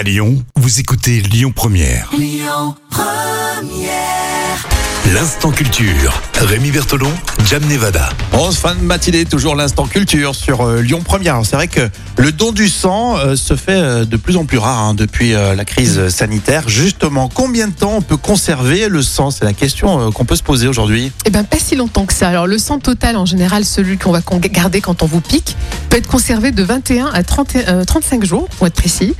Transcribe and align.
À 0.00 0.02
Lyon, 0.02 0.42
vous 0.56 0.80
écoutez 0.80 1.20
Lyon 1.20 1.52
Première. 1.54 2.10
L'instant 5.12 5.50
culture. 5.50 6.22
Rémi 6.38 6.70
Bertolon, 6.70 7.10
Jam 7.44 7.62
Nevada. 7.66 8.08
En 8.32 8.50
fin 8.52 8.74
de 8.76 8.80
matinée, 8.80 9.26
toujours 9.26 9.56
l'instant 9.56 9.86
culture 9.86 10.34
sur 10.34 10.62
euh, 10.62 10.80
Lyon 10.80 11.02
Première. 11.04 11.40
C'est 11.44 11.56
vrai 11.56 11.68
que 11.68 11.90
le 12.16 12.32
don 12.32 12.52
du 12.52 12.68
sang 12.68 13.18
euh, 13.18 13.36
se 13.36 13.56
fait 13.56 13.72
euh, 13.72 14.04
de 14.06 14.16
plus 14.16 14.36
en 14.36 14.44
plus 14.46 14.56
rare 14.56 14.78
hein, 14.78 14.94
depuis 14.94 15.34
euh, 15.34 15.54
la 15.54 15.64
crise 15.66 16.08
sanitaire. 16.08 16.66
Justement, 16.68 17.28
combien 17.28 17.68
de 17.68 17.72
temps 17.74 17.94
on 17.96 18.02
peut 18.02 18.16
conserver 18.16 18.88
le 18.88 19.02
sang? 19.02 19.30
C'est 19.30 19.44
la 19.44 19.52
question 19.52 20.08
euh, 20.08 20.10
qu'on 20.12 20.24
peut 20.24 20.36
se 20.36 20.42
poser 20.42 20.68
aujourd'hui. 20.68 21.12
Eh 21.26 21.30
ben 21.30 21.44
pas 21.44 21.58
si 21.58 21.76
longtemps 21.76 22.06
que 22.06 22.14
ça. 22.14 22.28
Alors 22.28 22.46
le 22.46 22.56
sang 22.58 22.78
total 22.78 23.16
en 23.16 23.26
général, 23.26 23.64
celui 23.66 23.98
qu'on 23.98 24.12
va 24.12 24.22
con- 24.22 24.38
garder 24.38 24.80
quand 24.80 25.02
on 25.02 25.06
vous 25.06 25.20
pique, 25.20 25.56
peut 25.90 25.96
être 25.96 26.06
conservé 26.06 26.52
de 26.52 26.62
21 26.62 27.06
à 27.12 27.22
30 27.24 27.56
euh, 27.56 27.84
35 27.84 28.24
jours 28.24 28.48
pour 28.56 28.66
être 28.66 28.74
précis. 28.74 29.14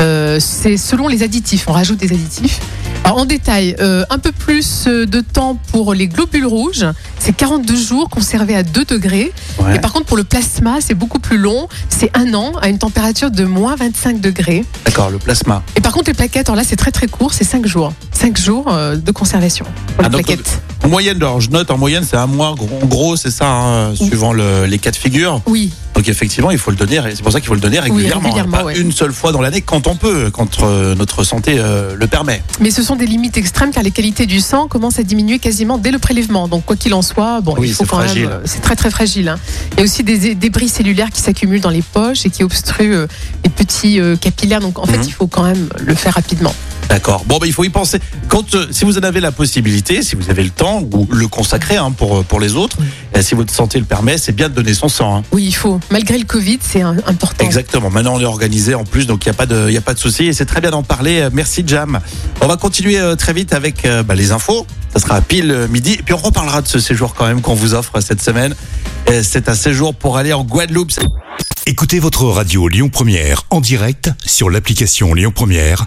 Euh, 0.00 0.38
c'est 0.40 0.76
selon 0.76 1.06
les 1.08 1.22
additifs. 1.22 1.66
On 1.68 1.72
rajoute 1.72 1.98
des 1.98 2.12
additifs. 2.12 2.60
Alors 3.04 3.18
en 3.18 3.24
détail, 3.24 3.76
euh, 3.80 4.04
un 4.10 4.18
peu 4.18 4.32
plus 4.32 4.86
de 4.86 5.20
temps 5.20 5.56
pour 5.70 5.94
les 5.94 6.08
globules 6.08 6.46
rouges, 6.46 6.84
c'est 7.20 7.34
42 7.34 7.76
jours 7.76 8.10
conservés 8.10 8.56
à 8.56 8.64
2 8.64 8.84
degrés. 8.84 9.32
Ouais. 9.60 9.76
Et 9.76 9.78
par 9.78 9.92
contre 9.92 10.06
pour 10.06 10.16
le 10.16 10.24
plasma, 10.24 10.78
c'est 10.80 10.94
beaucoup 10.94 11.20
plus 11.20 11.38
long, 11.38 11.68
c'est 11.88 12.10
un 12.16 12.34
an 12.34 12.52
à 12.60 12.68
une 12.68 12.78
température 12.78 13.30
de 13.30 13.44
moins 13.44 13.76
25 13.76 14.20
degrés. 14.20 14.64
D'accord, 14.84 15.10
le 15.10 15.18
plasma. 15.18 15.62
Et 15.76 15.80
par 15.80 15.92
contre 15.92 16.08
les 16.10 16.14
plaquettes, 16.14 16.48
alors 16.48 16.56
là 16.56 16.64
c'est 16.66 16.76
très 16.76 16.90
très 16.90 17.06
court, 17.06 17.32
c'est 17.32 17.44
5 17.44 17.64
jours. 17.66 17.92
5 18.10 18.36
jours 18.36 18.64
de 18.74 19.10
conservation 19.12 19.64
pour 19.64 20.00
Ah, 20.00 20.02
les 20.04 20.08
donc, 20.08 20.24
plaquettes. 20.24 20.60
En 20.86 20.88
moyenne, 20.88 21.16
alors 21.16 21.40
je 21.40 21.50
note 21.50 21.72
en 21.72 21.78
moyenne, 21.78 22.04
c'est 22.08 22.16
un 22.16 22.28
mois. 22.28 22.54
gros- 22.56 22.68
En 22.80 22.86
gros, 22.86 23.16
c'est 23.16 23.32
ça, 23.32 23.48
hein, 23.50 23.94
suivant 23.96 24.32
le- 24.32 24.66
les 24.66 24.78
cas 24.78 24.92
de 24.92 24.96
figure. 24.96 25.42
Oui, 25.46 25.72
Donc 25.96 26.08
effectivement, 26.08 26.50
il 26.52 26.58
faut 26.58 26.70
le 26.70 26.76
donner. 26.76 27.00
C'est 27.14 27.22
pour 27.22 27.32
ça 27.32 27.40
qu'il 27.40 27.48
faut 27.48 27.54
le 27.54 27.60
donner 27.60 27.80
régulièrement. 27.80 28.22
régulièrement, 28.28 28.58
pas 28.58 28.64
ouais. 28.64 28.78
une 28.78 28.92
seule 28.92 29.12
fois 29.12 29.32
dans 29.32 29.40
l'année, 29.40 29.62
quand 29.62 29.86
on 29.88 29.96
peut, 29.96 30.30
quand 30.30 30.62
euh, 30.62 30.94
notre 30.94 31.24
santé 31.24 31.56
euh, 31.58 31.96
le 31.96 32.06
permet. 32.06 32.42
Mais 32.60 32.70
ce 32.70 32.82
sont 32.84 32.94
des 32.96 33.06
limites 33.06 33.36
extrêmes 33.38 33.70
car 33.72 33.82
les 33.82 33.90
qualités 33.90 34.26
du 34.26 34.38
sang 34.40 34.68
commencent 34.68 34.98
à 34.98 35.02
diminuer 35.02 35.38
quasiment 35.40 35.78
dès 35.78 35.90
le 35.90 35.98
prélèvement. 35.98 36.46
Donc 36.48 36.66
quoi 36.66 36.76
qu'il 36.76 36.92
en 36.94 37.00
soit, 37.02 37.40
bon, 37.40 37.54
Oui, 37.58 37.68
il 37.68 37.74
faut 37.74 37.82
c'est 37.84 37.88
quand 37.90 37.96
fragile. 37.96 38.22
même. 38.24 38.30
euh, 38.32 38.40
C'est 38.44 38.60
très 38.60 38.76
très 38.76 38.90
fragile. 38.90 39.28
hein. 39.30 39.38
Il 39.72 39.78
y 39.78 39.80
a 39.80 39.84
aussi 39.84 40.04
des 40.04 40.34
débris 40.36 40.68
cellulaires 40.68 41.10
qui 41.10 41.22
s'accumulent 41.22 41.62
dans 41.62 41.70
les 41.70 41.82
poches 41.82 42.26
et 42.26 42.30
qui 42.30 42.44
obstruent 42.44 42.94
euh, 42.94 43.06
les 43.42 43.50
petits 43.50 43.98
capillaires. 44.20 44.60
Donc 44.60 44.78
en 44.78 44.84
fait, 44.86 44.98
Mhm. 44.98 45.04
il 45.06 45.12
faut 45.12 45.26
quand 45.26 45.42
même 45.44 45.68
le 45.80 45.94
faire 45.94 46.12
rapidement. 46.14 46.54
D'accord. 46.88 47.24
Bon, 47.26 47.38
ben, 47.38 47.46
il 47.46 47.52
faut 47.52 47.64
y 47.64 47.68
penser. 47.68 47.98
Quand, 48.28 48.54
euh, 48.54 48.66
si 48.70 48.84
vous 48.84 48.96
en 48.96 49.02
avez 49.02 49.20
la 49.20 49.32
possibilité, 49.32 50.02
si 50.02 50.14
vous 50.16 50.30
avez 50.30 50.42
le 50.44 50.50
temps 50.50 50.82
ou 50.92 51.06
le 51.12 51.26
consacrer 51.28 51.76
hein, 51.76 51.90
pour, 51.90 52.18
euh, 52.18 52.22
pour 52.22 52.40
les 52.40 52.54
autres, 52.54 52.78
euh, 53.16 53.22
si 53.22 53.34
votre 53.34 53.52
santé 53.52 53.78
le 53.78 53.84
permet, 53.84 54.18
c'est 54.18 54.32
bien 54.32 54.48
de 54.48 54.54
donner 54.54 54.72
son 54.72 54.88
sang. 54.88 55.16
hein. 55.18 55.22
Oui, 55.32 55.44
il 55.46 55.52
faut. 55.54 55.80
Malgré 55.90 56.16
le 56.16 56.24
Covid, 56.24 56.58
c'est 56.60 56.82
un- 56.82 56.96
important. 57.06 57.44
Exactement. 57.44 57.90
Maintenant, 57.90 58.14
on 58.14 58.20
est 58.20 58.24
organisé 58.24 58.74
en 58.74 58.84
plus, 58.84 59.06
donc 59.06 59.24
il 59.26 59.28
n'y 59.28 59.34
a 59.34 59.36
pas 59.36 59.46
de, 59.46 59.66
il 59.68 59.74
y 59.74 59.76
a 59.76 59.80
pas 59.82 59.94
de 59.94 59.98
souci. 59.98 60.26
Et 60.26 60.32
c'est 60.32 60.46
très 60.46 60.60
bien 60.60 60.70
d'en 60.70 60.82
parler. 60.82 61.20
Euh, 61.22 61.30
Merci, 61.32 61.64
Jam. 61.66 61.98
On 62.40 62.46
va 62.46 62.56
continuer 62.56 62.98
euh, 62.98 63.16
très 63.16 63.32
vite 63.32 63.52
avec 63.52 63.84
euh, 63.84 64.02
bah, 64.02 64.14
les 64.14 64.30
infos. 64.32 64.66
Ça 64.94 65.00
sera 65.00 65.16
à 65.16 65.20
pile 65.20 65.50
euh, 65.50 65.68
midi. 65.68 65.94
Et 65.94 66.02
puis, 66.02 66.14
on 66.14 66.18
reparlera 66.18 66.62
de 66.62 66.68
ce 66.68 66.78
séjour 66.78 67.14
quand 67.14 67.26
même 67.26 67.40
qu'on 67.42 67.54
vous 67.54 67.74
offre 67.74 68.00
cette 68.00 68.22
semaine. 68.22 68.54
Euh, 69.10 69.22
C'est 69.24 69.48
un 69.48 69.54
séjour 69.54 69.94
pour 69.94 70.16
aller 70.16 70.32
en 70.32 70.44
Guadeloupe. 70.44 70.92
Écoutez 71.66 71.98
votre 71.98 72.24
radio 72.26 72.68
Lyon 72.68 72.88
Première 72.90 73.42
en 73.50 73.60
direct 73.60 74.10
sur 74.24 74.50
l'application 74.50 75.14
Lyon 75.14 75.32
Première, 75.34 75.86